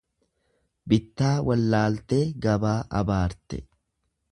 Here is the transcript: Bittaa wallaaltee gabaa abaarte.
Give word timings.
Bittaa 0.93 1.33
wallaaltee 1.51 2.23
gabaa 2.47 2.75
abaarte. 3.03 3.63